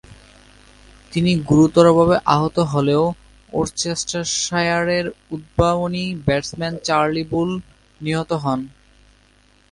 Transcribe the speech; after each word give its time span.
তিনি 1.11 1.31
গুরুতরভাবে 1.41 2.15
আহত 2.25 2.57
হলেও 2.71 3.03
ওরচেস্টারশায়ারের 3.53 5.05
উদ্বোধনী 5.31 6.05
ব্যাটসম্যান 6.25 6.73
চার্লি 6.83 7.23
বুল 7.23 7.49
নিহত 8.01 8.31
হন। 8.43 8.59